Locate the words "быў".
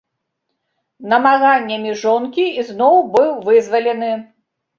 3.19-3.29